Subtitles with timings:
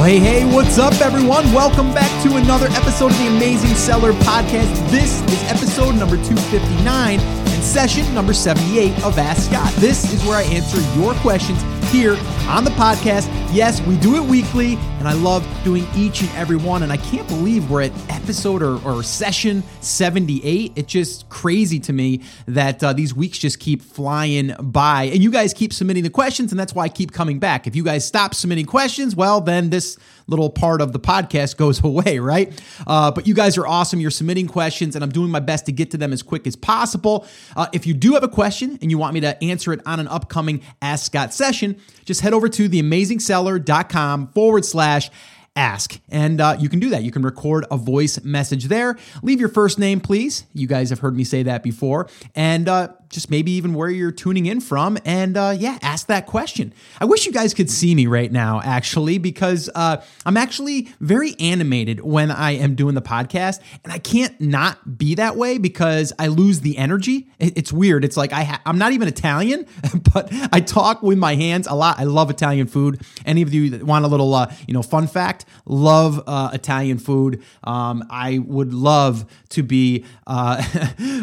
[0.00, 1.52] Well, hey, hey, what's up, everyone?
[1.52, 4.90] Welcome back to another episode of the Amazing Seller Podcast.
[4.90, 9.70] This is episode number 259 and session number 78 of Ask Scott.
[9.74, 11.60] This is where I answer your questions
[11.92, 12.16] here
[12.48, 13.28] on the podcast.
[13.52, 16.84] Yes, we do it weekly, and I love doing each and every one.
[16.84, 20.74] And I can't believe we're at episode or, or session 78.
[20.76, 25.04] It's just crazy to me that uh, these weeks just keep flying by.
[25.04, 27.66] And you guys keep submitting the questions, and that's why I keep coming back.
[27.66, 31.82] If you guys stop submitting questions, well, then this little part of the podcast goes
[31.84, 32.52] away, right?
[32.86, 33.98] Uh, but you guys are awesome.
[33.98, 36.54] You're submitting questions, and I'm doing my best to get to them as quick as
[36.54, 37.26] possible.
[37.56, 39.98] Uh, if you do have a question and you want me to answer it on
[39.98, 42.68] an upcoming Ask Scott session, just head over to
[43.40, 45.10] theamazingseller.com forward slash
[45.56, 46.00] ask.
[46.08, 47.02] And uh, you can do that.
[47.02, 48.96] You can record a voice message there.
[49.22, 50.44] Leave your first name, please.
[50.54, 52.08] You guys have heard me say that before.
[52.34, 54.96] And uh, just maybe even where you're tuning in from.
[55.04, 56.72] And uh, yeah, ask that question.
[57.00, 61.34] I wish you guys could see me right now, actually, because uh, I'm actually very
[61.40, 63.60] animated when I am doing the podcast.
[63.84, 67.28] And I can't not be that way because I lose the energy.
[67.40, 68.04] It's weird.
[68.04, 69.66] It's like I ha- I'm not even Italian,
[70.14, 71.98] but I talk with my hands a lot.
[71.98, 73.02] I love Italian food.
[73.26, 76.98] Any of you that want a little, uh, you know, fun fact, love uh, Italian
[76.98, 77.42] food.
[77.64, 80.62] Um, I would love to be uh,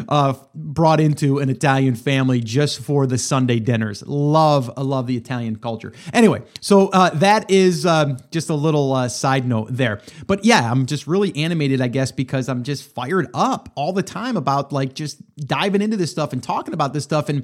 [0.10, 4.02] uh, brought into an Italian Italian family just for the Sunday dinners.
[4.08, 5.94] Love, I love the Italian culture.
[6.12, 10.02] Anyway, so uh, that is um, just a little uh, side note there.
[10.26, 14.02] But yeah, I'm just really animated, I guess, because I'm just fired up all the
[14.02, 17.30] time about like just diving into this stuff and talking about this stuff.
[17.30, 17.44] And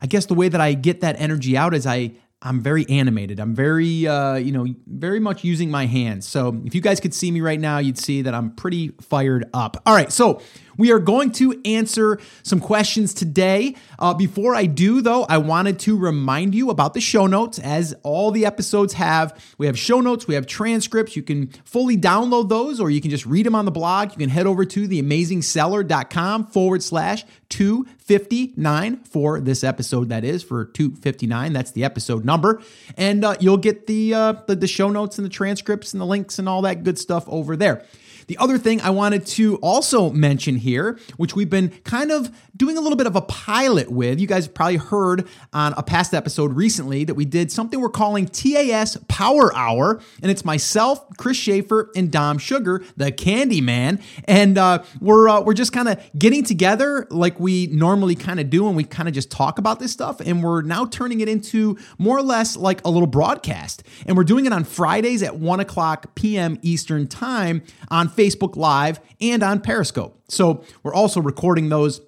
[0.00, 2.12] I guess the way that I get that energy out is I
[2.46, 3.40] I'm very animated.
[3.40, 6.28] I'm very, uh, you know, very much using my hands.
[6.28, 9.48] So if you guys could see me right now, you'd see that I'm pretty fired
[9.54, 9.82] up.
[9.86, 10.42] All right, so
[10.76, 13.76] we are going to answer some questions today.
[13.98, 17.94] Uh, before I do, though, I wanted to remind you about the show notes, as
[18.02, 19.40] all the episodes have.
[19.58, 21.16] We have show notes, we have transcripts.
[21.16, 24.10] You can fully download those, or you can just read them on the blog.
[24.12, 30.08] You can head over to theamazingseller.com forward slash 259 for this episode.
[30.08, 31.52] That is for 259.
[31.52, 32.60] That's the episode number,
[32.96, 36.06] and uh, you'll get the, uh, the the show notes and the transcripts and the
[36.06, 37.84] links and all that good stuff over there.
[38.26, 42.76] The other thing I wanted to also mention here, which we've been kind of doing
[42.76, 46.52] a little bit of a pilot with, you guys probably heard on a past episode
[46.54, 51.90] recently that we did something we're calling TAS Power Hour, and it's myself, Chris Schaefer,
[51.96, 56.44] and Dom Sugar, the Candy Man, and uh, we're uh, we're just kind of getting
[56.44, 59.92] together like we normally kind of do, and we kind of just talk about this
[59.92, 64.16] stuff, and we're now turning it into more or less like a little broadcast, and
[64.16, 66.58] we're doing it on Fridays at one o'clock p.m.
[66.62, 70.20] Eastern time on Facebook Live and on Periscope.
[70.28, 72.00] So we're also recording those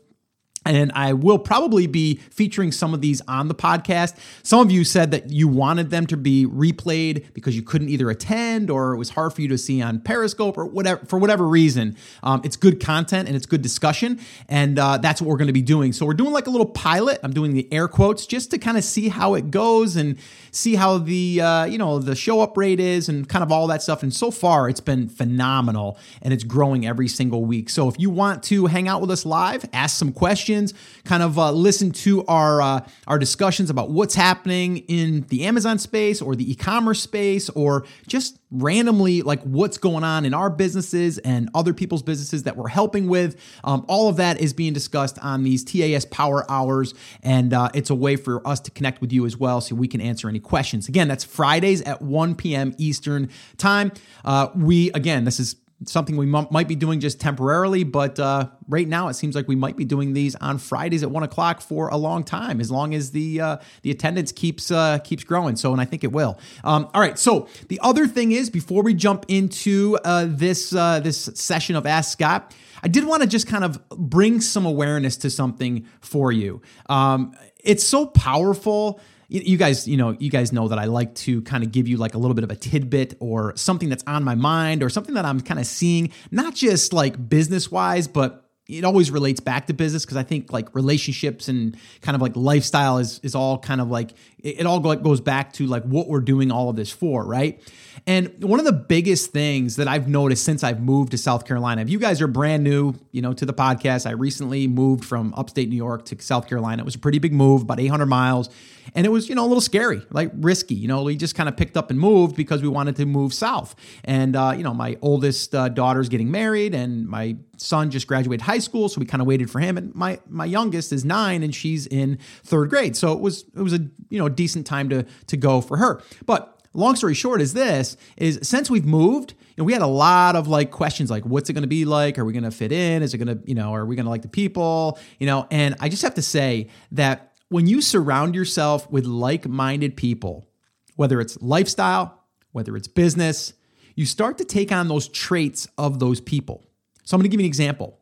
[0.74, 4.16] and I will probably be featuring some of these on the podcast.
[4.42, 8.10] Some of you said that you wanted them to be replayed because you couldn't either
[8.10, 11.46] attend or it was hard for you to see on Periscope or whatever for whatever
[11.46, 11.96] reason.
[12.22, 15.52] Um, it's good content and it's good discussion, and uh, that's what we're going to
[15.52, 15.92] be doing.
[15.92, 17.20] So we're doing like a little pilot.
[17.22, 20.18] I'm doing the air quotes just to kind of see how it goes and
[20.50, 23.66] see how the uh, you know the show up rate is and kind of all
[23.68, 24.02] that stuff.
[24.02, 27.70] And so far, it's been phenomenal and it's growing every single week.
[27.70, 30.55] So if you want to hang out with us live, ask some questions
[31.04, 35.78] kind of uh, listen to our uh, our discussions about what's happening in the Amazon
[35.78, 41.18] space or the e-commerce space, or just randomly like what's going on in our businesses
[41.18, 43.36] and other people's businesses that we're helping with.
[43.64, 47.90] Um, all of that is being discussed on these TAS Power Hours, and uh, it's
[47.90, 50.40] a way for us to connect with you as well, so we can answer any
[50.40, 50.88] questions.
[50.88, 52.74] Again, that's Fridays at 1 p.m.
[52.78, 53.92] Eastern time.
[54.24, 58.48] Uh, we again, this is something we m- might be doing just temporarily, but uh,
[58.68, 61.60] right now it seems like we might be doing these on Fridays at one o'clock
[61.60, 65.56] for a long time, as long as the uh, the attendance keeps uh, keeps growing.
[65.56, 66.38] So, and I think it will.
[66.64, 67.18] Um, all right.
[67.18, 71.86] So the other thing is, before we jump into uh, this uh, this session of
[71.86, 72.54] Ask Scott.
[72.82, 76.60] I did want to just kind of bring some awareness to something for you.
[76.90, 81.42] Um, it's so powerful you guys, you know, you guys know that I like to
[81.42, 84.22] kind of give you like a little bit of a tidbit or something that's on
[84.24, 88.44] my mind or something that I'm kind of seeing, not just like business wise, but
[88.68, 92.32] it always relates back to business because I think like relationships and kind of like
[92.34, 96.20] lifestyle is is all kind of like it, all goes back to like what we're
[96.20, 97.60] doing all of this for, right?
[98.06, 101.82] And one of the biggest things that I've noticed since I've moved to South Carolina,
[101.82, 105.32] if you guys are brand new, you know, to the podcast, I recently moved from
[105.34, 106.82] upstate New York to South Carolina.
[106.82, 108.50] It was a pretty big move, about 800 miles,
[108.94, 110.74] and it was, you know, a little scary, like risky.
[110.74, 113.34] You know, we just kind of picked up and moved because we wanted to move
[113.34, 113.74] south.
[114.04, 118.42] And uh, you know, my oldest uh, daughter's getting married, and my son just graduated
[118.42, 119.76] high school, so we kind of waited for him.
[119.76, 123.62] And my my youngest is nine, and she's in third grade, so it was it
[123.62, 126.02] was a you know decent time to to go for her.
[126.24, 129.86] But long story short is this is since we've moved, you know, we had a
[129.86, 132.18] lot of like questions like what's it going to be like?
[132.18, 133.02] Are we going to fit in?
[133.02, 134.98] Is it going to, you know, are we going to like the people?
[135.18, 139.96] You know, and I just have to say that when you surround yourself with like-minded
[139.96, 140.48] people,
[140.96, 143.52] whether it's lifestyle, whether it's business,
[143.94, 146.64] you start to take on those traits of those people.
[147.04, 148.00] So I'm going to give you an example.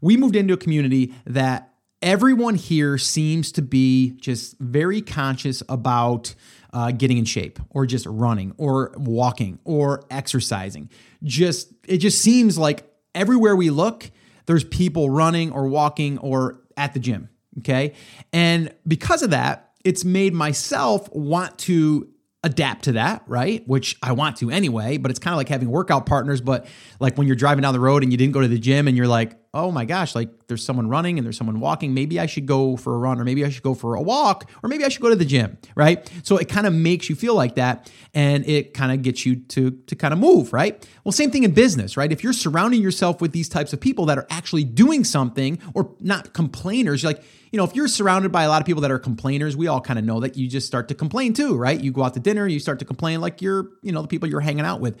[0.00, 1.72] We moved into a community that
[2.02, 6.34] everyone here seems to be just very conscious about
[6.72, 10.90] uh, getting in shape or just running or walking or exercising.
[11.22, 14.10] Just it just seems like everywhere we look,
[14.46, 17.28] there's people running or walking or at the gym.
[17.58, 17.94] Okay.
[18.32, 22.08] And because of that, it's made myself want to
[22.42, 23.66] adapt to that, right?
[23.66, 26.40] Which I want to anyway, but it's kind of like having workout partners.
[26.40, 26.66] But
[27.00, 28.96] like when you're driving down the road and you didn't go to the gym and
[28.96, 31.94] you're like, oh my gosh, like there's someone running and there's someone walking.
[31.94, 34.48] Maybe I should go for a run or maybe I should go for a walk
[34.62, 36.08] or maybe I should go to the gym, right?
[36.22, 39.36] So it kind of makes you feel like that and it kind of gets you
[39.36, 40.86] to to kind of move, right?
[41.04, 42.12] Well, same thing in business, right?
[42.12, 45.94] If you're surrounding yourself with these types of people that are actually doing something or
[46.00, 47.22] not complainers, like
[47.52, 49.80] you know, if you're surrounded by a lot of people that are complainers, we all
[49.80, 51.80] kind of know that you just start to complain too, right?
[51.80, 54.28] You go out to dinner, you start to complain like you're, you know, the people
[54.28, 54.98] you're hanging out with.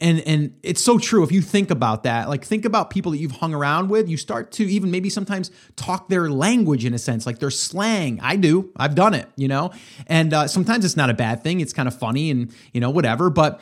[0.00, 2.28] And and it's so true if you think about that.
[2.28, 5.50] Like think about people that you've hung around with, you start to even maybe sometimes
[5.76, 8.18] talk their language in a sense, like their slang.
[8.20, 8.72] I do.
[8.76, 9.70] I've done it, you know.
[10.06, 11.60] And uh, sometimes it's not a bad thing.
[11.60, 13.60] It's kind of funny and you know whatever, but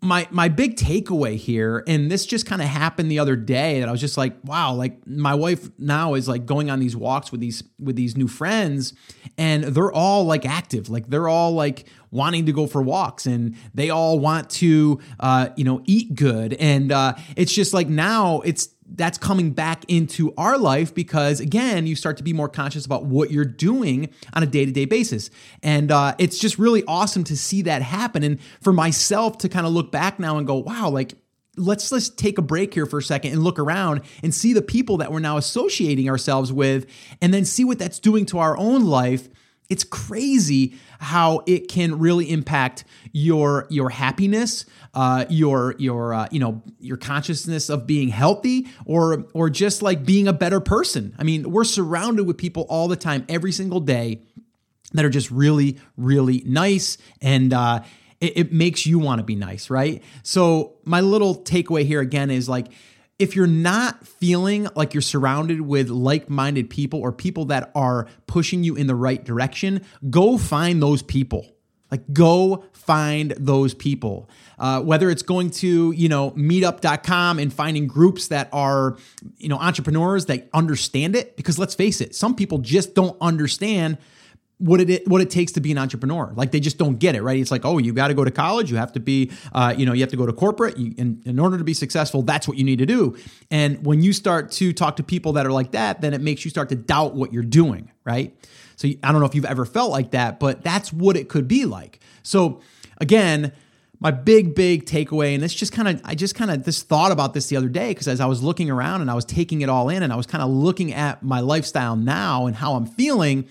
[0.00, 3.88] my my big takeaway here and this just kind of happened the other day that
[3.88, 7.30] I was just like wow like my wife now is like going on these walks
[7.30, 8.94] with these with these new friends
[9.36, 13.56] and they're all like active like they're all like wanting to go for walks and
[13.74, 16.52] they all want to uh you know eat good.
[16.54, 21.86] And uh it's just like now it's that's coming back into our life because again
[21.86, 25.30] you start to be more conscious about what you're doing on a day-to-day basis.
[25.62, 28.22] And uh, it's just really awesome to see that happen.
[28.22, 31.14] And for myself to kind of look back now and go wow like
[31.56, 34.62] let's let's take a break here for a second and look around and see the
[34.62, 36.86] people that we're now associating ourselves with
[37.20, 39.28] and then see what that's doing to our own life
[39.68, 46.40] it's crazy how it can really impact your your happiness, uh, your your uh, you
[46.40, 51.14] know your consciousness of being healthy, or or just like being a better person.
[51.18, 54.22] I mean, we're surrounded with people all the time, every single day,
[54.92, 57.52] that are just really really nice and.
[57.52, 57.82] Uh,
[58.20, 60.00] it, it makes you want to be nice, right?
[60.22, 62.68] So, my little takeaway here again is like,
[63.22, 68.08] if you're not feeling like you're surrounded with like minded people or people that are
[68.26, 69.80] pushing you in the right direction,
[70.10, 71.46] go find those people.
[71.88, 74.28] Like, go find those people.
[74.58, 78.96] Uh, whether it's going to, you know, meetup.com and finding groups that are,
[79.36, 81.36] you know, entrepreneurs that understand it.
[81.36, 83.98] Because let's face it, some people just don't understand
[84.62, 86.32] what it what it takes to be an entrepreneur.
[86.36, 87.38] Like they just don't get it, right?
[87.38, 89.84] It's like, oh, you got to go to college, you have to be, uh, you
[89.84, 90.78] know, you have to go to corporate.
[90.78, 93.16] You, in, in order to be successful, that's what you need to do.
[93.50, 96.44] And when you start to talk to people that are like that, then it makes
[96.44, 98.34] you start to doubt what you're doing, right?
[98.76, 101.48] So I don't know if you've ever felt like that, but that's what it could
[101.48, 101.98] be like.
[102.22, 102.60] So
[102.98, 103.52] again,
[103.98, 107.12] my big big takeaway and this just kind of i just kind of just thought
[107.12, 109.60] about this the other day because as i was looking around and i was taking
[109.60, 112.74] it all in and i was kind of looking at my lifestyle now and how
[112.74, 113.48] i'm feeling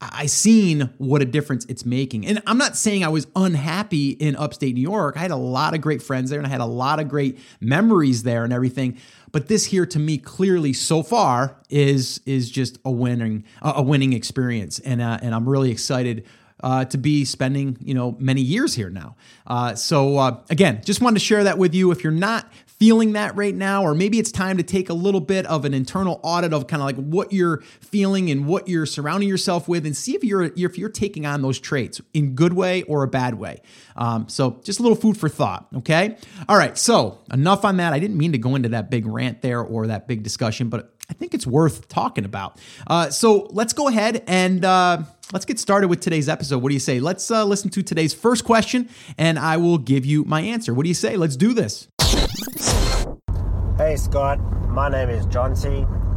[0.00, 2.24] I seen what a difference it's making.
[2.24, 5.16] And I'm not saying I was unhappy in upstate New York.
[5.16, 7.38] I had a lot of great friends there and I had a lot of great
[7.60, 8.96] memories there and everything.
[9.32, 14.12] But this here to me clearly so far is is just a winning a winning
[14.12, 14.78] experience.
[14.78, 16.24] And uh, and I'm really excited
[16.60, 19.16] uh, to be spending you know many years here now.
[19.46, 21.90] Uh, so uh, again, just wanted to share that with you.
[21.90, 25.20] If you're not feeling that right now, or maybe it's time to take a little
[25.20, 28.86] bit of an internal audit of kind of like what you're feeling and what you're
[28.86, 32.52] surrounding yourself with, and see if you're if you're taking on those traits in good
[32.52, 33.60] way or a bad way.
[33.96, 35.66] Um, so just a little food for thought.
[35.76, 36.16] Okay.
[36.48, 36.78] All right.
[36.78, 37.92] So enough on that.
[37.92, 40.94] I didn't mean to go into that big rant there or that big discussion, but
[41.10, 42.60] I think it's worth talking about.
[42.86, 46.62] Uh, so let's go ahead and uh, let's get started with today's episode.
[46.62, 47.00] What do you say?
[47.00, 50.74] Let's uh, listen to today's first question, and I will give you my answer.
[50.74, 51.16] What do you say?
[51.16, 51.88] Let's do this.
[52.08, 55.68] Hey Scott, my name is John T.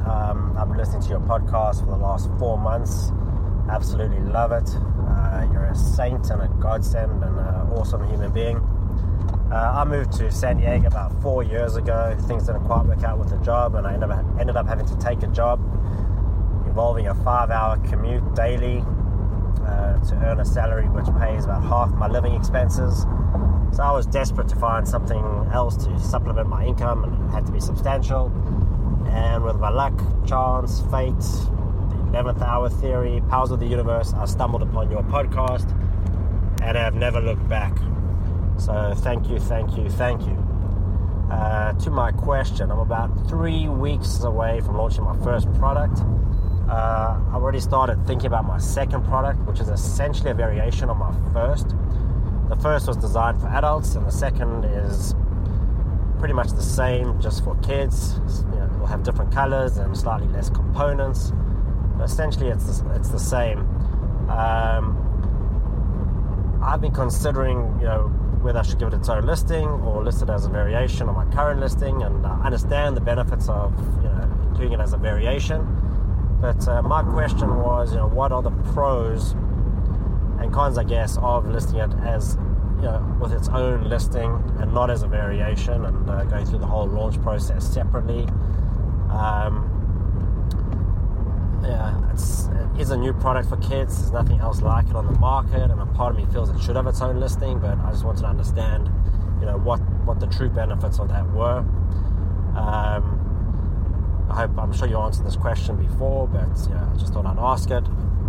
[0.08, 3.12] Um, I've been listening to your podcast for the last four months.
[3.70, 4.70] Absolutely love it.
[4.74, 8.58] Uh, you're a saint and a godsend and an awesome human being.
[9.52, 12.16] Uh, I moved to San Diego about four years ago.
[12.22, 14.86] Things didn't quite work out with the job, and I ended up, ended up having
[14.86, 15.60] to take a job
[16.66, 18.82] involving a five hour commute daily
[19.66, 23.06] uh, to earn a salary which pays about half my living expenses.
[23.74, 27.46] So I was desperate to find something else to supplement my income, and it had
[27.46, 28.32] to be substantial.
[29.08, 34.26] And with my luck, chance, fate, the 11th hour theory, powers of the universe, I
[34.26, 35.70] stumbled upon your podcast.
[36.62, 37.76] and I have never looked back.
[38.58, 40.38] So thank you, thank you, thank you.
[41.32, 46.00] Uh, to my question, I'm about three weeks away from launching my first product.
[46.72, 50.98] Uh, I've already started thinking about my second product, which is essentially a variation on
[50.98, 51.76] my first.
[52.48, 55.14] The first was designed for adults, and the second is
[56.18, 58.22] pretty much the same, just for kids.
[58.54, 61.34] You know, it'll have different colors and slightly less components.
[61.98, 63.60] But essentially, it's the, it's the same.
[64.30, 64.96] Um,
[66.64, 68.08] I've been considering, you know,
[68.42, 71.16] whether I should give it its own listing or list it as a variation on
[71.16, 74.98] my current listing, and I understand the benefits of, you know, including it as a
[74.98, 75.81] variation.
[76.42, 79.34] But uh, my question was, you know, what are the pros
[80.42, 82.36] and cons, I guess, of listing it as
[82.78, 86.58] you know, with its own listing and not as a variation and uh, going through
[86.58, 88.24] the whole launch process separately.
[89.12, 89.68] Um,
[91.64, 94.00] yeah, it's, it is a new product for kids.
[94.00, 96.60] There's nothing else like it on the market, and a part of me feels it
[96.60, 97.60] should have its own listing.
[97.60, 98.90] But I just wanted to understand,
[99.40, 101.60] you know, what what the true benefits of that were.
[102.58, 103.21] Um,
[104.32, 107.38] I hope I'm sure you answered this question before, but yeah, I just thought I'd
[107.38, 107.84] ask it.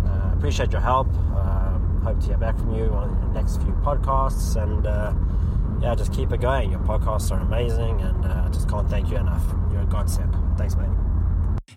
[0.05, 1.07] Uh, appreciate your help.
[1.33, 4.61] Uh, hope to hear back from you on the next few podcasts.
[4.61, 5.13] And uh,
[5.81, 6.71] yeah, just keep it going.
[6.71, 9.43] Your podcasts are amazing, and uh, just can't thank you enough.
[9.71, 10.35] You're a godsend.
[10.57, 10.89] Thanks, mate.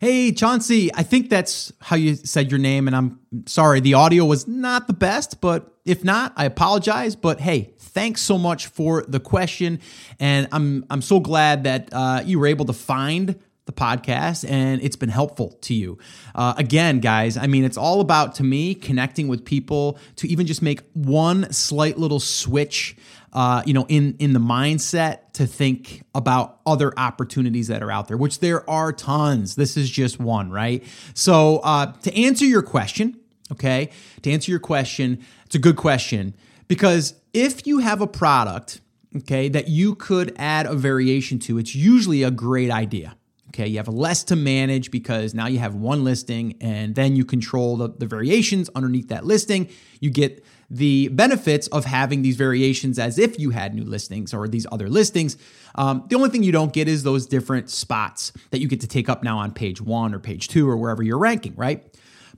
[0.00, 4.24] Hey, Chauncey, I think that's how you said your name, and I'm sorry, the audio
[4.24, 7.14] was not the best, but if not, I apologize.
[7.14, 9.80] But hey, thanks so much for the question,
[10.18, 14.80] and I'm I'm so glad that uh, you were able to find the podcast and
[14.80, 15.98] it's been helpful to you.
[16.34, 20.46] Uh, again, guys, I mean, it's all about to me connecting with people to even
[20.46, 22.96] just make one slight little switch.
[23.32, 28.08] Uh, you know, in in the mindset to think about other opportunities that are out
[28.08, 29.56] there, which there are tons.
[29.56, 30.82] This is just one, right?
[31.12, 33.20] So, uh, to answer your question,
[33.52, 33.90] okay,
[34.22, 36.34] to answer your question, it's a good question
[36.66, 38.80] because if you have a product,
[39.14, 43.16] okay, that you could add a variation to, it's usually a great idea.
[43.56, 47.24] Okay, you have less to manage because now you have one listing and then you
[47.24, 49.70] control the, the variations underneath that listing.
[49.98, 54.46] You get the benefits of having these variations as if you had new listings or
[54.46, 55.38] these other listings.
[55.74, 58.86] Um, the only thing you don't get is those different spots that you get to
[58.86, 61.82] take up now on page one or page two or wherever you're ranking, right?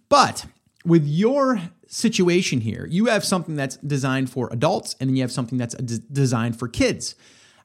[0.09, 0.47] But
[0.85, 5.33] with your situation here, you have something that's designed for adults and then you have
[5.33, 7.17] something that's designed for kids.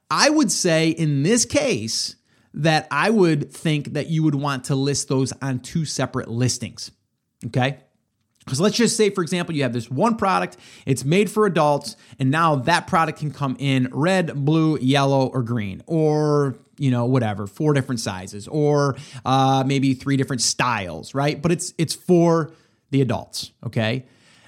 [0.09, 2.15] I would say in this case,
[2.55, 6.91] that I would think that you would want to list those on two separate listings.
[7.45, 7.79] Okay.
[8.39, 11.95] Because let's just say, for example, you have this one product, it's made for adults,
[12.19, 17.05] and now that product can come in red, blue, yellow, or green, or you know
[17.05, 21.41] whatever, four different sizes, or uh, maybe three different styles, right?
[21.41, 22.51] But it's it's for
[22.91, 24.05] the adults, okay.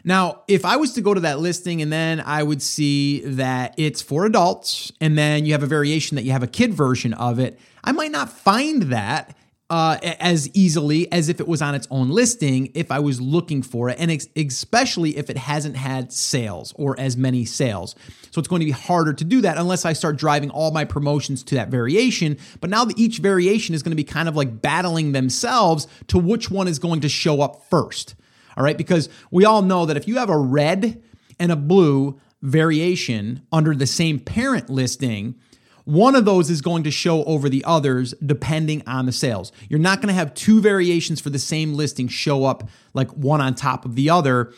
[0.08, 3.74] Now, if I was to go to that listing and then I would see that
[3.76, 7.14] it's for adults, and then you have a variation that you have a kid version
[7.16, 9.36] of it, I might not find that
[9.68, 13.64] uh, as easily as if it was on its own listing if I was looking
[13.64, 17.96] for it, and ex- especially if it hasn't had sales or as many sales.
[18.30, 20.86] So it's going to be harder to do that unless I start driving all my
[20.86, 22.38] promotions to that variation.
[22.62, 26.20] But now that each variation is going to be kind of like battling themselves to
[26.20, 28.14] which one is going to show up first.
[28.58, 31.02] All right, because we all know that if you have a red
[31.40, 35.36] and a blue variation under the same parent listing,
[35.84, 39.52] one of those is going to show over the others depending on the sales.
[39.70, 43.40] You're not going to have two variations for the same listing show up like one
[43.40, 44.52] on top of the other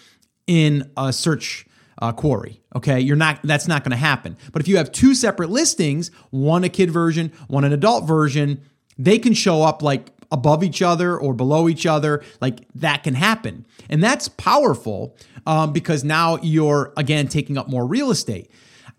[0.48, 1.66] in a search
[2.02, 2.62] uh, query.
[2.76, 3.42] Okay, you're not.
[3.44, 4.38] That's not going to happen.
[4.52, 8.62] But if you have two separate listings, one a kid version, one an adult version,
[8.98, 12.24] they can show up like above each other or below each other.
[12.42, 13.66] Like that can happen.
[13.90, 15.16] And that's powerful
[15.46, 18.52] um, because now you're, again, taking up more real estate.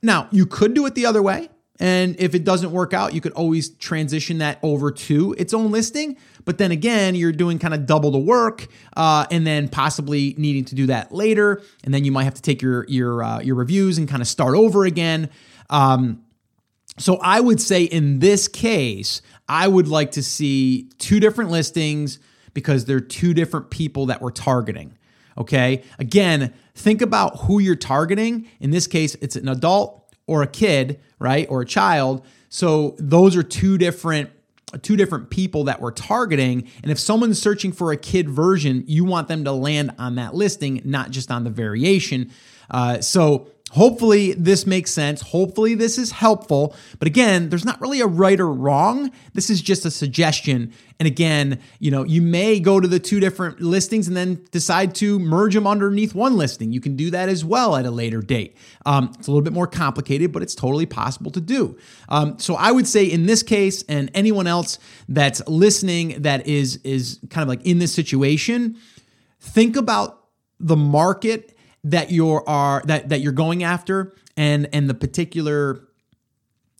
[0.03, 1.49] Now, you could do it the other way.
[1.81, 5.71] And if it doesn't work out, you could always transition that over to its own
[5.71, 6.17] listing.
[6.45, 8.67] But then again, you're doing kind of double the work,
[8.97, 11.63] uh, and then possibly needing to do that later.
[11.85, 14.29] And then you might have to take your your uh, your reviews and kind of
[14.29, 15.31] start over again.
[15.71, 16.25] Um,
[16.99, 22.19] so I would say in this case, I would like to see two different listings
[22.55, 24.97] because they're two different people that we're targeting.
[25.37, 25.85] Okay.
[25.99, 28.49] Again, think about who you're targeting.
[28.61, 31.47] In this case, it's an adult or a kid, right?
[31.49, 32.25] Or a child.
[32.49, 34.31] So those are two different
[34.83, 36.69] two different people that we're targeting.
[36.83, 40.35] And if someone's searching for a kid version, you want them to land on that
[40.35, 42.31] listing, not just on the variation.
[42.71, 45.21] Uh, so Hopefully, this makes sense.
[45.21, 46.75] Hopefully, this is helpful.
[46.99, 49.11] But again, there's not really a right or wrong.
[49.35, 50.73] This is just a suggestion.
[50.99, 54.95] And again, you know, you may go to the two different listings and then decide
[54.97, 56.73] to merge them underneath one listing.
[56.73, 58.57] You can do that as well at a later date.
[58.87, 61.77] Um, it's a little bit more complicated, but it's totally possible to do.
[62.09, 64.79] Um, so I would say in this case, and anyone else
[65.11, 68.77] that's listening that is is kind of like in this situation,
[69.41, 70.25] think about
[70.59, 71.55] the market
[71.91, 75.89] that you're are that that you're going after and and the particular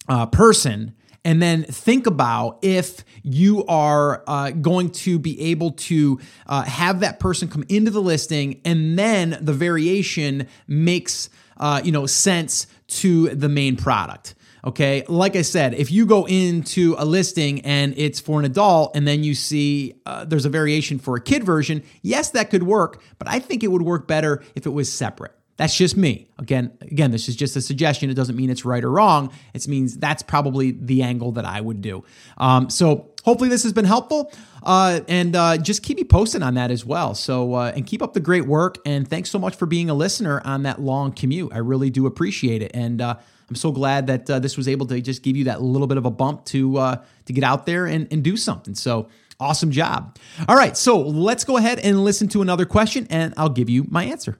[0.09, 0.95] uh, person.
[1.25, 7.01] And then think about if you are uh, going to be able to uh, have
[7.01, 12.67] that person come into the listing and then the variation makes uh, you know sense
[12.87, 14.35] to the main product
[14.65, 15.05] Okay.
[15.09, 19.07] Like I said, if you go into a listing and it's for an adult and
[19.07, 23.03] then you see uh, there's a variation for a kid version, yes, that could work,
[23.19, 25.33] but I think it would work better if it was separate.
[25.59, 26.29] That's just me.
[26.39, 28.11] Again, again, this is just a suggestion.
[28.11, 29.33] It doesn't mean it's right or wrong.
[29.55, 32.05] It means that's probably the angle that I would do.
[32.37, 36.55] Um, so hopefully this has been helpful, uh, and uh, just keep me posted on
[36.55, 37.13] that as well.
[37.13, 38.79] So uh, and keep up the great work.
[38.87, 41.53] And thanks so much for being a listener on that long commute.
[41.53, 42.71] I really do appreciate it.
[42.73, 43.17] And uh,
[43.49, 45.97] I'm so glad that uh, this was able to just give you that little bit
[45.97, 48.75] of a bump to uh, to get out there and, and do something.
[48.75, 49.09] So
[49.41, 50.19] awesome job.
[50.49, 53.87] All right, so let's go ahead and listen to another question, and I'll give you
[53.89, 54.39] my answer.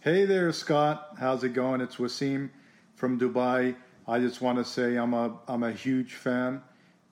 [0.00, 1.16] Hey there, Scott.
[1.18, 1.80] How's it going?
[1.80, 2.50] It's Wasim
[2.94, 3.74] from Dubai.
[4.06, 6.62] I just want to say I'm a I'm a huge fan.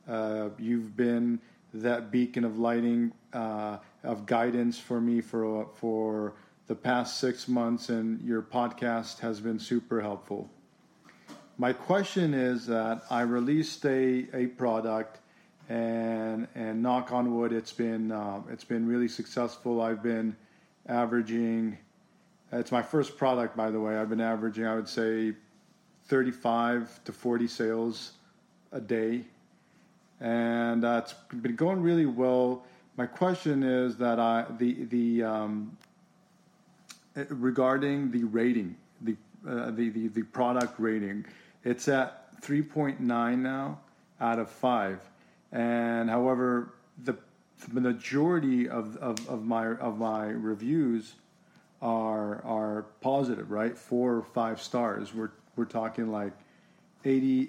[0.08, 1.40] Uh, you've been
[1.74, 6.34] that beacon of lighting uh, of guidance for me for for
[6.68, 10.50] the past six months, and your podcast has been super helpful.
[11.58, 15.20] My question is that I released a, a product
[15.68, 19.80] and and knock on wood, it's been uh, it's been really successful.
[19.80, 20.36] I've been
[20.86, 21.78] averaging.
[22.52, 23.96] It's my first product, by the way.
[23.96, 25.32] I've been averaging, I would say,
[26.04, 28.12] 35 to 40 sales
[28.70, 29.22] a day,
[30.20, 32.64] and uh, it's been going really well.
[32.96, 35.76] My question is that I the the um,
[37.14, 39.16] regarding the rating, the,
[39.48, 41.24] uh, the the the product rating.
[41.66, 43.00] It's at 3.9
[43.38, 43.80] now
[44.20, 45.00] out of 5.
[45.50, 47.16] And however, the,
[47.72, 51.14] the majority of, of, of, my, of my reviews
[51.82, 53.76] are, are positive, right?
[53.76, 55.12] Four or five stars.
[55.12, 56.32] We're, we're talking like
[57.04, 57.48] 80,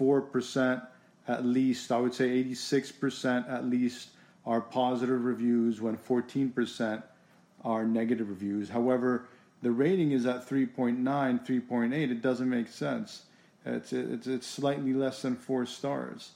[0.00, 0.86] 84%
[1.28, 4.08] at least, I would say 86% at least
[4.46, 7.02] are positive reviews when 14%
[7.62, 8.70] are negative reviews.
[8.70, 9.28] However,
[9.62, 11.92] the rating is at 3.9, 3.8.
[11.92, 13.22] It doesn't make sense.
[13.66, 16.32] It's, it's, it's slightly less than four stars.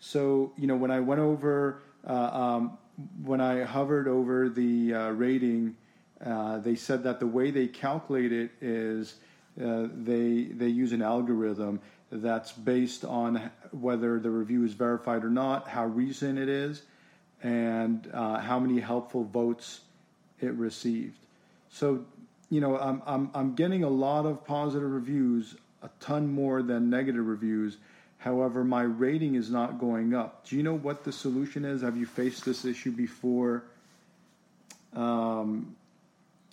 [0.00, 2.78] So, you know, when I went over, uh, um,
[3.22, 5.76] when I hovered over the uh, rating,
[6.24, 9.14] uh, they said that the way they calculate it is
[9.62, 15.30] uh, they, they use an algorithm that's based on whether the review is verified or
[15.30, 16.82] not, how recent it is,
[17.42, 19.80] and uh, how many helpful votes
[20.40, 21.18] it received.
[21.70, 22.04] So
[22.54, 26.88] you know, I'm, I'm, I'm getting a lot of positive reviews, a ton more than
[26.88, 27.78] negative reviews.
[28.18, 30.46] However, my rating is not going up.
[30.46, 31.82] Do you know what the solution is?
[31.82, 33.64] Have you faced this issue before?
[34.94, 35.74] Um,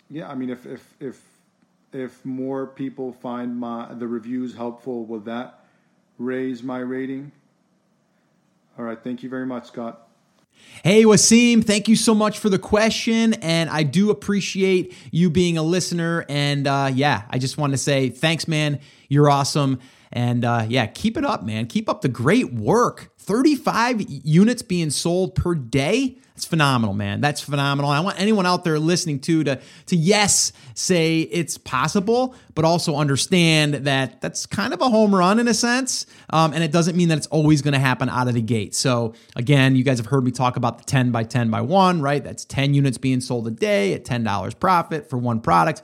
[0.09, 1.21] yeah, I mean, if, if, if,
[1.93, 5.59] if more people find my, the reviews helpful, will that
[6.17, 7.31] raise my rating?
[8.79, 8.97] All right.
[9.01, 10.07] Thank you very much, Scott.
[10.83, 13.35] Hey, Wasim, thank you so much for the question.
[13.35, 16.25] And I do appreciate you being a listener.
[16.27, 18.79] And uh, yeah, I just want to say thanks, man.
[19.07, 19.79] You're awesome.
[20.11, 21.67] And uh, yeah, keep it up, man.
[21.67, 23.11] Keep up the great work.
[23.17, 26.17] 35 units being sold per day.
[26.35, 27.21] That's phenomenal, man.
[27.21, 27.91] That's phenomenal.
[27.91, 32.95] I want anyone out there listening to to to yes say it's possible, but also
[32.95, 36.97] understand that that's kind of a home run in a sense, um, and it doesn't
[36.97, 38.73] mean that it's always going to happen out of the gate.
[38.73, 42.01] So again, you guys have heard me talk about the 10 by 10 by one,
[42.01, 42.23] right?
[42.23, 45.83] That's 10 units being sold a day at $10 profit for one product.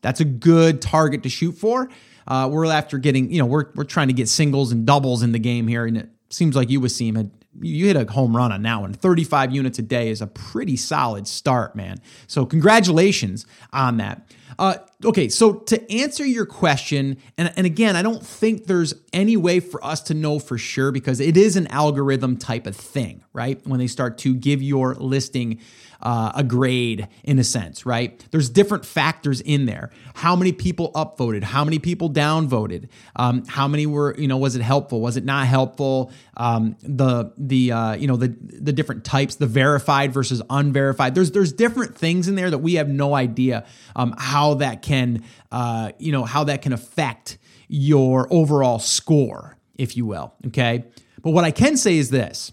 [0.00, 1.90] That's a good target to shoot for.
[2.28, 5.32] Uh, we're after getting, you know, we're we're trying to get singles and doubles in
[5.32, 8.52] the game here, and it seems like you, Wasim, had you hit a home run
[8.52, 8.92] on that one.
[8.92, 11.98] 35 units a day is a pretty solid start, man.
[12.26, 14.30] So congratulations on that.
[14.58, 19.36] Uh, okay, so to answer your question, and, and again, I don't think there's any
[19.36, 23.24] way for us to know for sure because it is an algorithm type of thing,
[23.32, 23.60] right?
[23.66, 25.60] When they start to give your listing
[26.00, 28.24] uh, a grade in a sense, right?
[28.30, 29.90] There's different factors in there.
[30.14, 31.42] How many people upvoted?
[31.42, 32.88] How many people downvoted?
[33.16, 35.00] Um, how many were, you know, was it helpful?
[35.00, 36.12] Was it not helpful?
[36.36, 41.14] Um, the the uh, you know the the different types, the verified versus unverified.
[41.14, 45.24] There's there's different things in there that we have no idea um, how that can,
[45.50, 50.32] uh, you know, how that can affect your overall score, if you will.
[50.46, 50.84] Okay.
[51.22, 52.52] But what I can say is this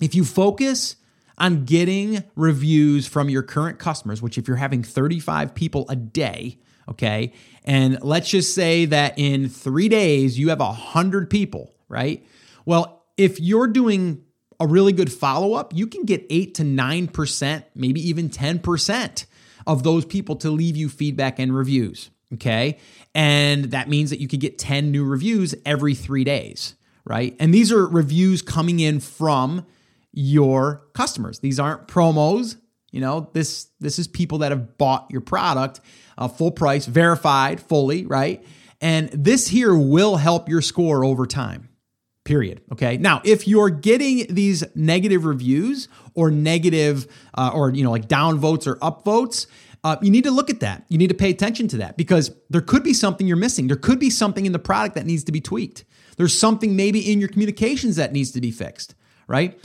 [0.00, 0.96] if you focus
[1.38, 6.58] on getting reviews from your current customers, which if you're having 35 people a day,
[6.88, 7.32] okay,
[7.64, 12.26] and let's just say that in three days you have 100 people, right?
[12.64, 14.24] Well, if you're doing
[14.60, 19.26] a really good follow up, you can get 8 to 9%, maybe even 10%
[19.66, 22.10] of those people to leave you feedback and reviews.
[22.34, 22.78] Okay.
[23.14, 26.74] And that means that you could get 10 new reviews every three days,
[27.04, 27.34] right?
[27.40, 29.66] And these are reviews coming in from
[30.18, 31.38] your customers.
[31.38, 32.56] These aren't promos.
[32.90, 35.80] You know, this this is people that have bought your product,
[36.16, 38.44] uh, full price, verified fully, right?
[38.80, 41.68] And this here will help your score over time.
[42.24, 42.62] Period.
[42.72, 42.96] Okay.
[42.96, 48.38] Now, if you're getting these negative reviews or negative, uh, or you know, like down
[48.38, 49.46] votes or up votes,
[49.84, 50.84] uh, you need to look at that.
[50.88, 53.68] You need to pay attention to that because there could be something you're missing.
[53.68, 55.84] There could be something in the product that needs to be tweaked.
[56.16, 58.96] There's something maybe in your communications that needs to be fixed,
[59.28, 59.56] right?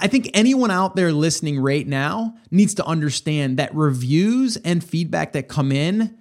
[0.00, 5.32] I think anyone out there listening right now needs to understand that reviews and feedback
[5.32, 6.16] that come in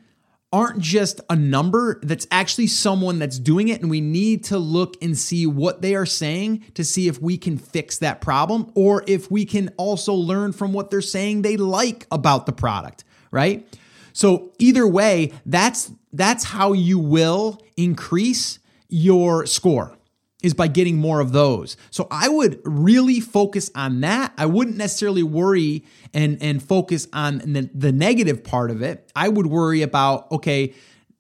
[0.52, 3.82] aren't just a number, that's actually someone that's doing it.
[3.82, 7.38] And we need to look and see what they are saying to see if we
[7.38, 11.58] can fix that problem or if we can also learn from what they're saying they
[11.58, 13.68] like about the product, right?
[14.14, 19.98] So either way, that's that's how you will increase your score
[20.44, 21.78] is by getting more of those.
[21.90, 24.34] So I would really focus on that.
[24.38, 29.10] I wouldn't necessarily worry and and focus on the, the negative part of it.
[29.16, 30.76] I would worry about okay,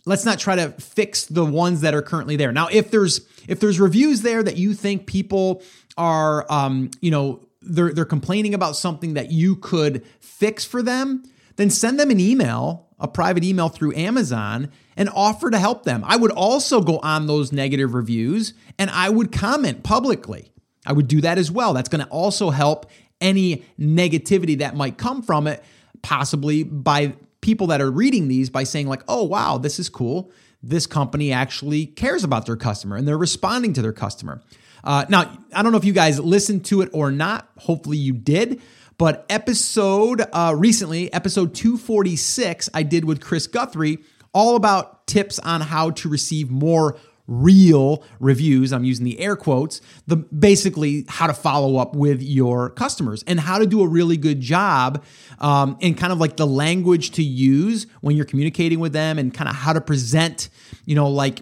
[0.06, 2.52] let's not try to fix the ones that are currently there.
[2.52, 5.64] Now, if there's if there's reviews there that you think people
[5.98, 11.24] are um, you know, they're they're complaining about something that you could fix for them,
[11.56, 16.04] then send them an email, a private email through Amazon and offer to help them.
[16.08, 20.52] I would also go on those negative reviews and I would comment publicly.
[20.86, 21.74] I would do that as well.
[21.74, 22.90] That's going to also help
[23.22, 25.64] any negativity that might come from it,
[26.02, 30.32] possibly by people that are reading these by saying, like, oh, wow, this is cool.
[30.62, 34.42] This company actually cares about their customer and they're responding to their customer.
[34.84, 37.50] Uh, now, I don't know if you guys listened to it or not.
[37.58, 38.62] Hopefully, you did.
[39.04, 43.98] But episode uh, recently, episode 246, I did with Chris Guthrie,
[44.34, 48.72] all about tips on how to receive more real reviews.
[48.72, 49.82] I'm using the air quotes.
[50.08, 54.16] The basically how to follow up with your customers and how to do a really
[54.16, 55.04] good job
[55.40, 59.34] um, and kind of like the language to use when you're communicating with them and
[59.34, 60.48] kind of how to present
[60.86, 61.42] you know like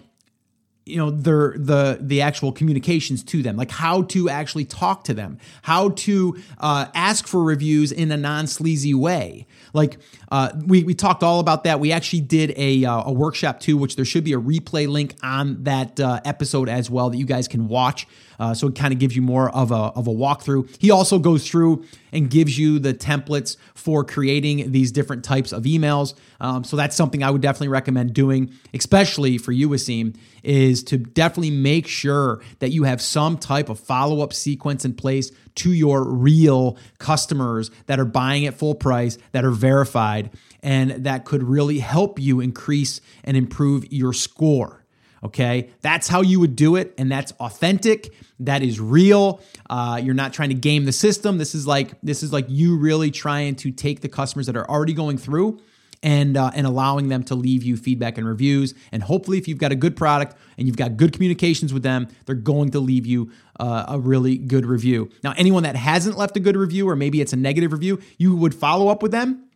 [0.84, 5.14] you know their the the actual communications to them like how to actually talk to
[5.14, 9.46] them how to uh, ask for reviews in a non-sleazy way.
[9.72, 9.98] Like
[10.32, 13.76] uh, we, we talked all about that we actually did a, uh, a workshop too
[13.76, 17.26] which there should be a replay link on that uh, episode as well that you
[17.26, 18.06] guys can watch
[18.42, 20.68] uh, so it kind of gives you more of a, of a walkthrough.
[20.80, 25.62] He also goes through and gives you the templates for creating these different types of
[25.62, 26.14] emails.
[26.40, 30.98] Um, so that's something I would definitely recommend doing, especially for you, Wasim, is to
[30.98, 35.72] definitely make sure that you have some type of follow up sequence in place to
[35.72, 40.30] your real customers that are buying at full price, that are verified,
[40.62, 44.84] and that could really help you increase and improve your score.
[45.24, 48.12] Okay, that's how you would do it, and that's authentic.
[48.40, 49.40] That is real.
[49.70, 51.38] Uh, you're not trying to game the system.
[51.38, 54.68] This is like this is like you really trying to take the customers that are
[54.68, 55.60] already going through
[56.02, 58.74] and uh, and allowing them to leave you feedback and reviews.
[58.90, 62.08] And hopefully, if you've got a good product and you've got good communications with them,
[62.26, 65.10] they're going to leave you uh, a really good review.
[65.22, 68.36] Now, anyone that hasn't left a good review or maybe it's a negative review, you
[68.36, 69.48] would follow up with them.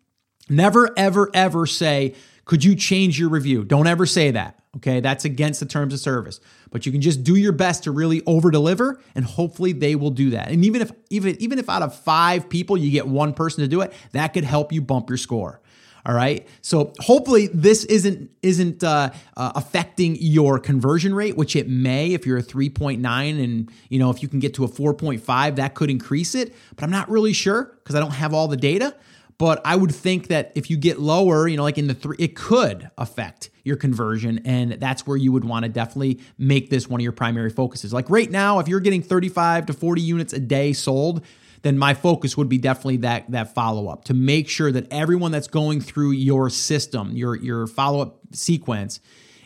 [0.49, 4.61] Never, ever, ever say, "Could you change your review?" Don't ever say that.
[4.77, 6.39] Okay, that's against the terms of service.
[6.71, 10.11] But you can just do your best to really over deliver, and hopefully they will
[10.11, 10.51] do that.
[10.51, 13.69] And even if even even if out of five people you get one person to
[13.69, 15.61] do it, that could help you bump your score.
[16.07, 16.47] All right.
[16.63, 22.25] So hopefully this isn't isn't uh, uh, affecting your conversion rate, which it may if
[22.25, 25.91] you're a 3.9 and you know if you can get to a 4.5, that could
[25.91, 26.55] increase it.
[26.77, 28.95] But I'm not really sure because I don't have all the data.
[29.39, 32.17] But I would think that if you get lower, you know, like in the three,
[32.19, 34.41] it could affect your conversion.
[34.47, 37.93] And that's where you would want to definitely make this one of your primary focuses.
[37.93, 41.23] Like right now, if you're getting 35 to 40 units a day sold,
[41.63, 45.33] then my focus would be definitely that that follow up to make sure that everyone
[45.33, 49.01] that's going through your system, your your follow up sequence,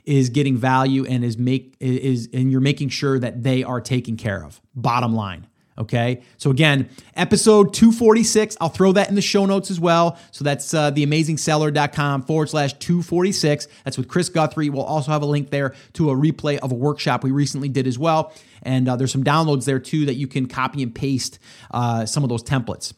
[0.05, 4.17] is getting value and is make is and you're making sure that they are taken
[4.17, 4.61] care of.
[4.75, 5.47] Bottom line.
[5.81, 6.21] Okay.
[6.37, 10.19] So again, episode 246, I'll throw that in the show notes as well.
[10.31, 13.67] So that's uh, theamazingseller.com forward slash 246.
[13.85, 14.69] That's with Chris Guthrie.
[14.69, 17.87] We'll also have a link there to a replay of a workshop we recently did
[17.87, 18.35] as well.
[18.63, 21.39] And uh, there's some downloads there too that you can copy and paste
[21.71, 22.93] uh, some of those templates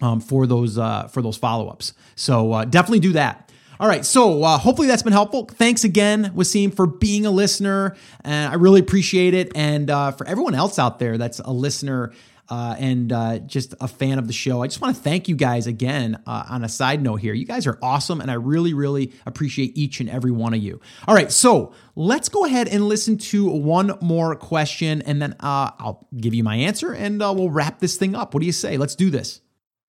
[0.00, 1.94] um, for those uh, for those follow ups.
[2.16, 3.50] So uh, definitely do that.
[3.80, 5.44] All right, so uh, hopefully that's been helpful.
[5.44, 9.52] Thanks again, Wasim, for being a listener, and I really appreciate it.
[9.54, 12.12] And uh, for everyone else out there that's a listener
[12.48, 15.36] uh, and uh, just a fan of the show, I just want to thank you
[15.36, 16.22] guys again.
[16.26, 19.76] Uh, on a side note here, you guys are awesome, and I really, really appreciate
[19.76, 20.80] each and every one of you.
[21.06, 25.70] All right, so let's go ahead and listen to one more question, and then uh,
[25.78, 28.34] I'll give you my answer, and we'll wrap this thing up.
[28.34, 28.76] What do you say?
[28.76, 29.40] Let's do this.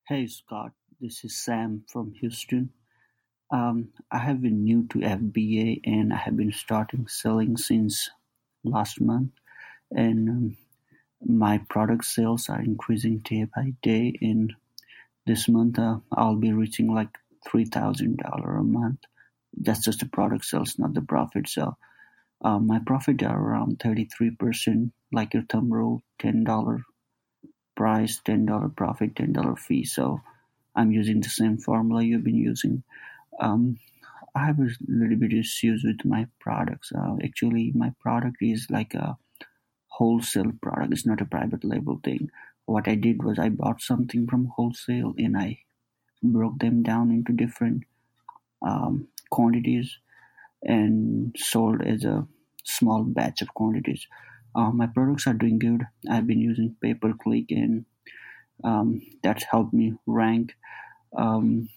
[0.07, 0.71] Hey, Scott.
[1.01, 2.71] This is Sam from Houston.
[3.51, 8.09] Um, I have been new to FBA and I have been starting selling since
[8.65, 9.31] last month,
[9.91, 10.57] and um,
[11.25, 14.17] my product sales are increasing day by day.
[14.21, 14.53] And
[15.25, 18.99] this month, uh, I'll be reaching like three thousand dollar a month.
[19.55, 21.49] That's just the product sales, not the profit.
[21.49, 21.75] So,
[22.41, 26.83] uh, my profit are around thirty three percent, like your thumb rule, ten dollar
[27.75, 29.85] price, ten dollar profit, ten dollar fee.
[29.85, 30.21] So,
[30.75, 32.83] I'm using the same formula you've been using.
[33.39, 33.79] Um,
[34.35, 36.91] I have a little bit issues with my products.
[36.91, 39.17] Uh, actually, my product is like a
[39.89, 40.93] wholesale product.
[40.93, 42.29] It's not a private label thing.
[42.65, 45.59] What I did was I bought something from wholesale and I
[46.21, 47.83] broke them down into different
[48.61, 49.97] um, quantities
[50.61, 52.27] and sold as a
[52.63, 54.05] small batch of quantities.
[54.55, 55.87] Uh, my products are doing good.
[56.09, 57.85] I've been using pay per click and
[58.63, 60.55] um, that's helped me rank.
[61.15, 61.69] Um,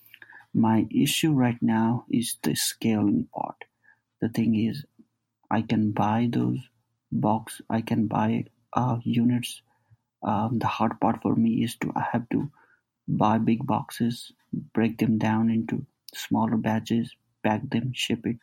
[0.54, 3.64] my issue right now is the scaling part.
[4.20, 4.84] The thing is,
[5.50, 6.58] I can buy those
[7.12, 7.60] box.
[7.70, 9.62] I can buy uh, units.
[10.22, 12.50] Um, the hard part for me is to I have to
[13.06, 18.38] buy big boxes, break them down into smaller batches, pack them, ship it,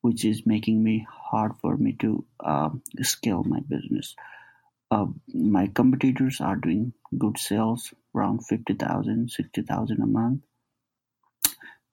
[0.00, 2.70] which is making me hard for me to uh,
[3.02, 4.14] scale my business.
[4.90, 10.42] Uh, my competitors are doing good sales around 50,000, 60,000 a month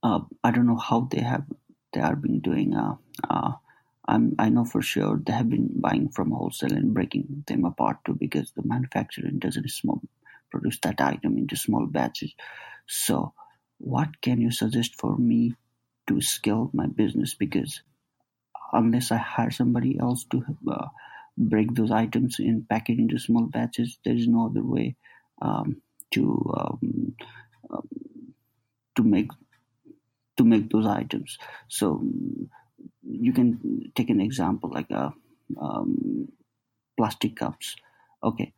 [0.04, 1.46] uh, I don't know how they have
[1.94, 2.76] they are been doing.
[2.76, 2.96] Uh,
[3.30, 3.54] uh,
[4.08, 8.16] I know for sure they have been buying from wholesale and breaking them apart too
[8.20, 10.02] because the manufacturer doesn't small
[10.52, 12.34] produce that item into small batches.
[12.88, 13.34] So,
[13.80, 15.56] what can you suggest for me
[16.08, 17.34] to scale my business?
[17.34, 17.82] Because
[18.72, 20.88] unless I hire somebody else to uh,
[21.38, 24.96] break those items and pack it into small batches, there is no other way
[25.42, 27.16] um, to um,
[27.72, 27.88] um,
[28.96, 29.32] to make
[30.38, 31.38] to make those items.
[31.68, 32.04] So
[33.02, 35.14] you can take an example like a
[35.60, 36.28] uh, um,
[36.98, 37.76] plastic cups.
[38.24, 38.54] Okay,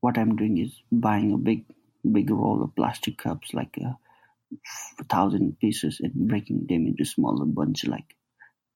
[0.00, 1.64] what I'm doing is buying a big
[2.10, 7.44] big roll of plastic cups, like a uh, thousand pieces, and breaking them into smaller
[7.44, 8.16] bunch, like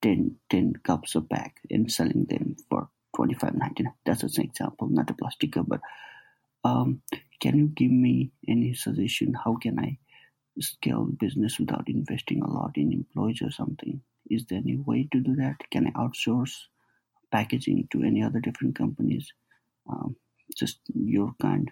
[0.02, 3.94] 10, 10 cups a pack, and selling them for twenty five ninety nine.
[4.04, 5.80] That's an example, not a plastic cup, but
[6.64, 7.02] um,
[7.40, 9.34] can you give me any suggestion?
[9.34, 9.98] How can I
[10.60, 14.00] scale business without investing a lot in employees or something?
[14.32, 15.56] Is there any way to do that?
[15.70, 16.54] Can I outsource
[17.30, 19.30] packaging to any other different companies?
[19.90, 20.16] Um,
[20.56, 21.70] just your kind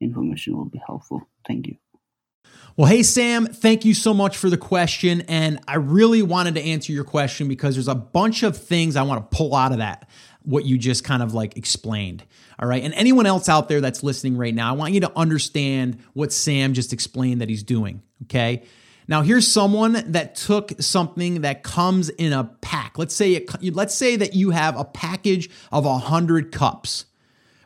[0.00, 1.28] information will be helpful.
[1.46, 1.76] Thank you.
[2.76, 5.22] Well, hey, Sam, thank you so much for the question.
[5.22, 9.02] And I really wanted to answer your question because there's a bunch of things I
[9.02, 10.08] want to pull out of that,
[10.42, 12.24] what you just kind of like explained.
[12.58, 12.82] All right.
[12.82, 16.32] And anyone else out there that's listening right now, I want you to understand what
[16.32, 18.02] Sam just explained that he's doing.
[18.24, 18.62] Okay.
[19.08, 22.98] Now here's someone that took something that comes in a pack.
[22.98, 27.06] Let's say it, let's say that you have a package of 100 cups,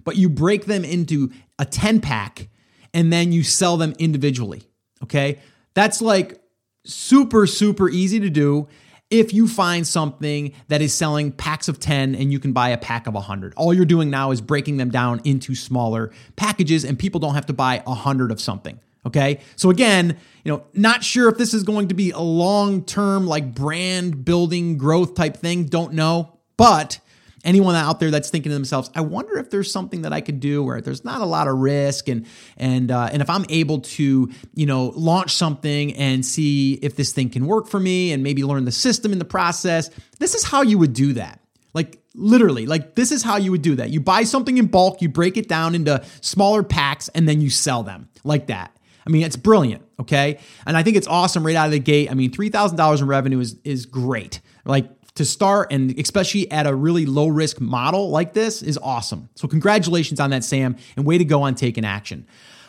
[0.05, 2.49] but you break them into a 10 pack
[2.95, 4.63] and then you sell them individually.
[5.03, 5.41] Okay?
[5.75, 6.41] That's like
[6.85, 8.69] super super easy to do
[9.11, 12.79] if you find something that is selling packs of 10 and you can buy a
[12.79, 13.53] pack of 100.
[13.57, 17.47] All you're doing now is breaking them down into smaller packages and people don't have
[17.47, 18.81] to buy 100 of something.
[19.05, 19.41] Okay.
[19.57, 23.27] So again, you know, not sure if this is going to be a long term,
[23.27, 25.65] like brand building growth type thing.
[25.65, 26.39] Don't know.
[26.57, 27.01] But
[27.45, 30.41] anyone out there that's thinking to themselves, I wonder if there's something that I could
[30.41, 33.81] do where there's not a lot of risk and and uh, and if I'm able
[33.81, 38.23] to, you know, launch something and see if this thing can work for me and
[38.23, 39.91] maybe learn the system in the process.
[40.19, 41.41] This is how you would do that.
[41.75, 43.91] Like literally, like this is how you would do that.
[43.91, 47.51] You buy something in bulk, you break it down into smaller packs, and then you
[47.51, 48.72] sell them like that.
[49.07, 50.39] I mean, it's brilliant, okay?
[50.67, 52.11] And I think it's awesome right out of the gate.
[52.11, 54.41] I mean, $3,000 in revenue is is great.
[54.65, 59.29] Like to start and especially at a really low risk model like this is awesome.
[59.35, 62.27] So congratulations on that, Sam, and way to go on taking action.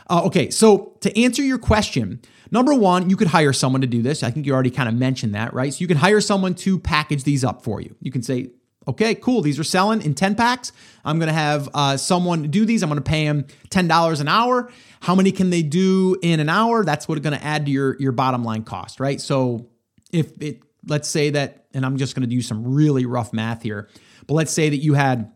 [0.09, 4.01] Uh, okay, so to answer your question, number one, you could hire someone to do
[4.01, 4.21] this.
[4.21, 5.73] I think you already kind of mentioned that, right?
[5.73, 7.95] So you can hire someone to package these up for you.
[8.01, 8.49] You can say,
[8.87, 10.71] okay, cool, these are selling in 10 packs.
[11.05, 12.83] I'm going to have uh, someone do these.
[12.83, 14.71] I'm going to pay them $10 an hour.
[15.01, 16.83] How many can they do in an hour?
[16.83, 19.19] That's what it's going to add to your, your bottom line cost, right?
[19.19, 19.69] So
[20.11, 23.63] if it, let's say that, and I'm just going to do some really rough math
[23.63, 23.89] here,
[24.27, 25.31] but let's say that you had,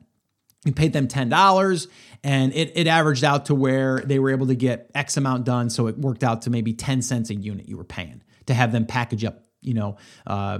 [0.65, 1.87] you paid them $10
[2.23, 5.69] and it, it averaged out to where they were able to get X amount done.
[5.69, 8.71] So it worked out to maybe 10 cents a unit you were paying to have
[8.71, 10.59] them package up, you know, uh,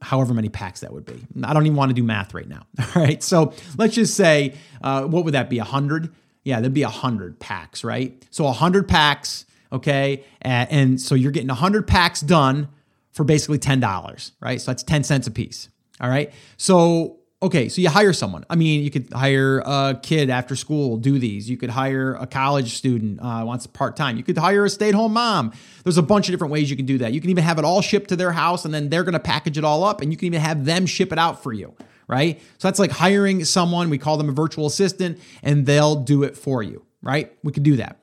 [0.00, 1.20] however many packs that would be.
[1.42, 2.66] I don't even want to do math right now.
[2.78, 3.22] All right.
[3.22, 5.58] So let's just say, uh, what would that be?
[5.58, 6.12] 100?
[6.44, 8.24] Yeah, there'd be 100 packs, right?
[8.30, 10.24] So 100 packs, okay?
[10.42, 12.68] And, and so you're getting 100 packs done
[13.10, 14.60] for basically $10, right?
[14.60, 15.68] So that's 10 cents a piece.
[16.00, 16.32] All right.
[16.56, 18.44] So okay, so you hire someone.
[18.50, 21.48] I mean, you could hire a kid after school, do these.
[21.48, 24.16] You could hire a college student, uh, wants part time.
[24.16, 25.52] You could hire a stay at home mom.
[25.84, 27.12] There's a bunch of different ways you can do that.
[27.12, 29.20] You can even have it all shipped to their house and then they're going to
[29.20, 31.74] package it all up and you can even have them ship it out for you,
[32.08, 32.40] right?
[32.58, 33.90] So that's like hiring someone.
[33.90, 37.32] We call them a virtual assistant and they'll do it for you, right?
[37.44, 38.00] We could do that.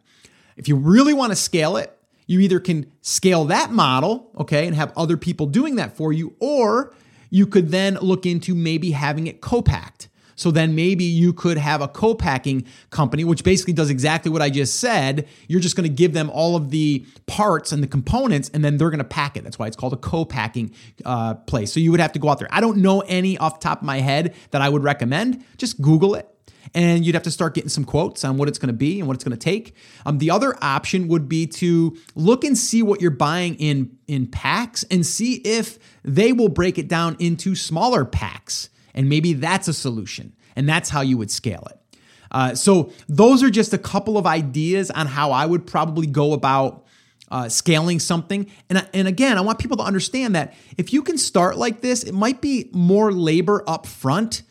[0.56, 4.76] If you really want to scale it, you either can scale that model, okay, and
[4.76, 6.94] have other people doing that for you, or
[7.34, 10.08] you could then look into maybe having it co-packed.
[10.36, 14.52] So then maybe you could have a co-packing company, which basically does exactly what I
[14.52, 15.28] just said.
[15.48, 18.78] You're just going to give them all of the parts and the components, and then
[18.78, 19.44] they're going to pack it.
[19.44, 21.74] That's why it's called a co-packing uh, place.
[21.74, 22.48] So you would have to go out there.
[22.52, 25.44] I don't know any off the top of my head that I would recommend.
[25.58, 26.33] Just Google it
[26.74, 29.08] and you'd have to start getting some quotes on what it's going to be and
[29.08, 29.76] what it's going to take.
[30.06, 34.28] Um, the other option would be to look and see what you're buying in in
[34.28, 39.68] packs and see if they will break it down into smaller packs, and maybe that's
[39.68, 41.80] a solution, and that's how you would scale it.
[42.32, 46.34] Uh, so those are just a couple of ideas on how I would probably go
[46.34, 46.86] about
[47.30, 48.50] uh, scaling something.
[48.70, 52.04] And, and again, I want people to understand that if you can start like this,
[52.04, 54.44] it might be more labor up front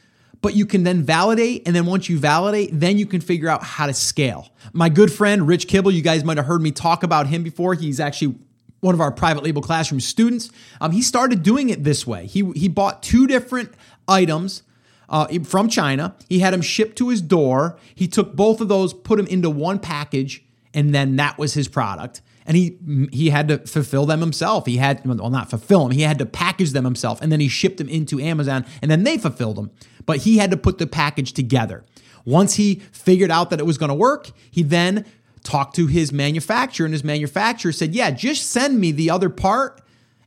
[0.42, 1.62] but you can then validate.
[1.64, 4.50] And then once you validate, then you can figure out how to scale.
[4.72, 7.74] My good friend, Rich Kibble, you guys might have heard me talk about him before.
[7.74, 8.34] He's actually
[8.80, 10.50] one of our private label classroom students.
[10.80, 12.26] Um, he started doing it this way.
[12.26, 13.72] He, he bought two different
[14.08, 14.64] items
[15.08, 16.16] uh, from China.
[16.28, 17.78] He had them shipped to his door.
[17.94, 21.68] He took both of those, put them into one package, and then that was his
[21.68, 22.76] product and he
[23.12, 24.66] he had to fulfill them himself.
[24.66, 25.92] He had well not fulfill them.
[25.92, 29.04] He had to package them himself, and then he shipped them into Amazon, and then
[29.04, 29.70] they fulfilled them.
[30.06, 31.84] But he had to put the package together.
[32.24, 35.04] Once he figured out that it was going to work, he then
[35.42, 39.80] talked to his manufacturer, and his manufacturer said, "Yeah, just send me the other part,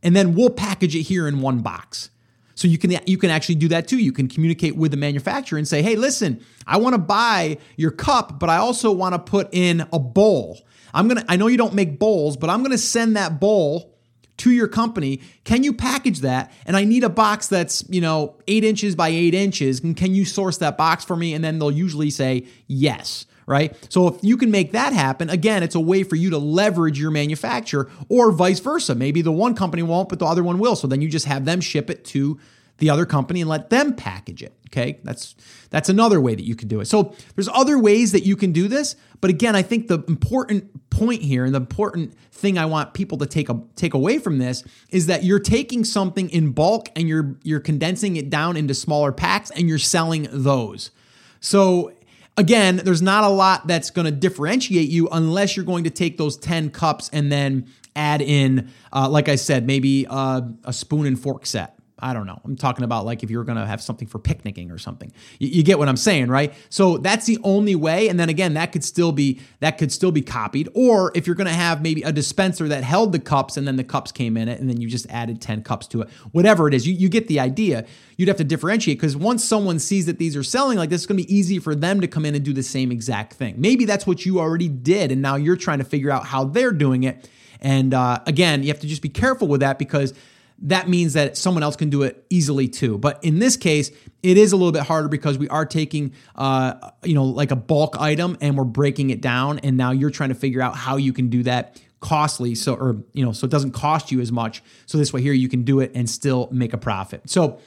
[0.03, 2.09] and then we'll package it here in one box."
[2.55, 3.97] So you can you can actually do that too.
[3.97, 7.91] You can communicate with the manufacturer and say, "Hey, listen, I want to buy your
[7.91, 10.59] cup, but I also want to put in a bowl."
[10.93, 13.39] I'm going to, I know you don't make bowls, but I'm going to send that
[13.41, 13.94] bowl
[14.37, 15.21] to your company.
[15.43, 16.51] Can you package that?
[16.65, 19.81] And I need a box that's, you know, eight inches by eight inches.
[19.81, 21.33] And can you source that box for me?
[21.33, 23.75] And then they'll usually say yes right?
[23.91, 26.99] So if you can make that happen, again, it's a way for you to leverage
[26.99, 28.95] your manufacturer or vice versa.
[28.95, 30.75] Maybe the one company won't, but the other one will.
[30.75, 32.39] So then you just have them ship it to
[32.77, 34.53] the other company and let them package it.
[34.67, 35.35] Okay, that's
[35.69, 36.85] that's another way that you can do it.
[36.85, 40.89] So there's other ways that you can do this, but again, I think the important
[40.89, 44.37] point here and the important thing I want people to take a, take away from
[44.37, 48.73] this is that you're taking something in bulk and you're you're condensing it down into
[48.73, 50.91] smaller packs and you're selling those.
[51.39, 51.93] So
[52.35, 56.17] again, there's not a lot that's going to differentiate you unless you're going to take
[56.17, 61.05] those 10 cups and then add in, uh, like I said, maybe uh, a spoon
[61.05, 62.41] and fork set I don't know.
[62.43, 65.13] I'm talking about like if you're going to have something for picnicking or something.
[65.39, 66.53] You, you, get what I'm saying, right?
[66.69, 68.09] So that's the only way.
[68.09, 70.67] And then again, that could still be that could still be copied.
[70.73, 73.77] Or if you're going to have maybe a dispenser that held the cups and then
[73.77, 76.09] the cups came in it and then you just added 10 cups to it.
[76.33, 77.85] Whatever it is, you, you get the idea.
[78.17, 81.07] You'd have to differentiate because once someone sees that these are selling like this, it's
[81.07, 83.55] going to be easy for them to come in and do the same exact thing.
[83.57, 86.71] Maybe that's what you already did, and now you're trying to figure out how they're
[86.71, 87.29] doing it.
[87.61, 90.13] And uh, again, you have to just be careful with that because
[90.59, 92.97] that means that someone else can do it easily too.
[92.97, 93.91] But in this case,
[94.23, 97.55] it is a little bit harder because we are taking, uh, you know, like a
[97.55, 99.59] bulk item and we're breaking it down.
[99.59, 102.97] And now you're trying to figure out how you can do that costly so or
[103.13, 105.63] you know so it doesn't cost you as much so this way here you can
[105.63, 107.57] do it and still make a profit so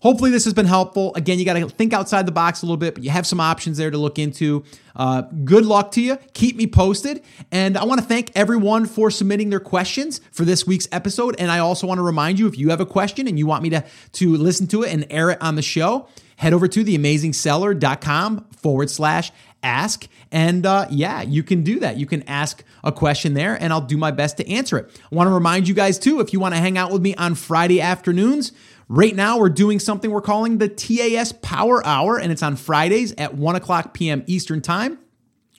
[0.00, 1.14] hopefully this has been helpful.
[1.14, 3.40] Again, you got to think outside the box a little bit, but you have some
[3.40, 4.64] options there to look into.
[4.94, 6.18] Uh, good luck to you.
[6.34, 7.22] Keep me posted.
[7.52, 11.36] And I want to thank everyone for submitting their questions for this week's episode.
[11.38, 13.62] And I also want to remind you if you have a question and you want
[13.62, 16.84] me to, to listen to it and air it on the show, head over to
[16.84, 19.32] theamazingseller.com forward slash
[19.62, 20.06] ask.
[20.30, 21.96] And uh, yeah, you can do that.
[21.96, 25.00] You can ask a question there, and I'll do my best to answer it.
[25.10, 27.14] I want to remind you guys, too, if you want to hang out with me
[27.16, 28.52] on Friday afternoons,
[28.90, 33.12] Right now, we're doing something we're calling the TAS Power Hour, and it's on Fridays
[33.18, 34.24] at 1 o'clock p.m.
[34.26, 34.98] Eastern Time.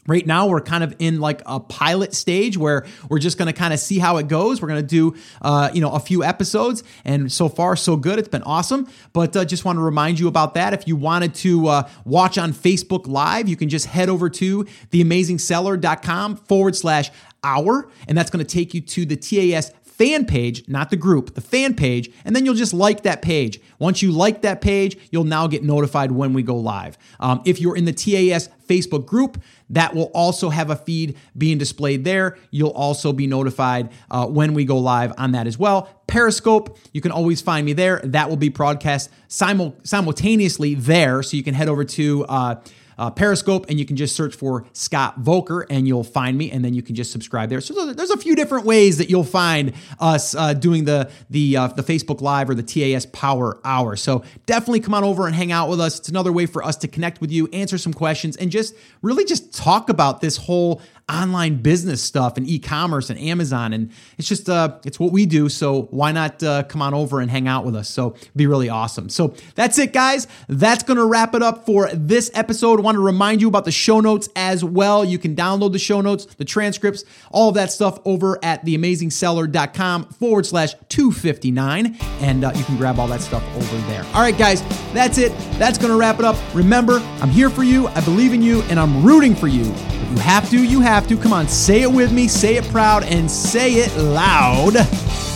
[0.08, 3.54] Right now, we're kind of in like a pilot stage where we're just going to
[3.54, 4.60] kind of see how it goes.
[4.60, 8.18] We're going to do, uh, you know, a few episodes, and so far, so good.
[8.18, 8.88] It's been awesome.
[9.14, 10.74] But uh, just want to remind you about that.
[10.74, 14.64] If you wanted to uh, watch on Facebook Live, you can just head over to
[14.90, 17.12] theamazingseller.com forward slash
[17.44, 21.36] hour, and that's going to take you to the TAS fan page, not the group,
[21.36, 23.60] the fan page, and then you'll just like that page.
[23.80, 26.98] Once you like that page, you'll now get notified when we go live.
[27.20, 31.58] Um, if you're in the TAS Facebook group, that will also have a feed being
[31.58, 32.38] displayed there.
[32.50, 35.90] You'll also be notified uh, when we go live on that as well.
[36.08, 38.00] Periscope, you can always find me there.
[38.06, 41.22] That will be broadcast simul- simultaneously there.
[41.24, 42.62] So you can head over to uh,
[43.00, 46.64] uh, Periscope, and you can just search for Scott Voelker and you'll find me, and
[46.64, 47.62] then you can just subscribe there.
[47.62, 51.68] So there's a few different ways that you'll find us uh, doing the the uh,
[51.68, 53.96] the Facebook Live or the TAS Power Hour.
[53.96, 55.98] So definitely come on over and hang out with us.
[55.98, 59.24] It's another way for us to connect with you, answer some questions, and just really
[59.24, 64.48] just talk about this whole online business stuff and e-commerce and Amazon and it's just
[64.50, 67.66] uh it's what we do so why not uh, come on over and hang out
[67.66, 67.90] with us?
[67.90, 69.10] So be really awesome.
[69.10, 70.28] So that's it guys.
[70.48, 72.80] That's gonna wrap it up for this episode.
[72.80, 75.04] I want to remind you about the show notes as well.
[75.04, 80.06] You can download the show notes the transcripts all of that stuff over at theamazingseller.com
[80.06, 84.06] forward slash 259 and uh, you can grab all that stuff over there.
[84.14, 84.62] All right guys
[84.94, 85.32] that's it.
[85.58, 86.36] That's gonna wrap it up.
[86.54, 89.64] Remember I'm here for you I believe in you and I'm rooting for you.
[89.64, 91.18] If you have to you have have to.
[91.18, 94.74] Come on, say it with me, say it proud, and say it loud.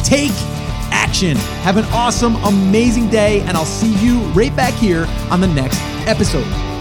[0.04, 0.34] Take
[0.92, 1.38] action.
[1.64, 5.80] Have an awesome, amazing day, and I'll see you right back here on the next
[6.06, 6.73] episode.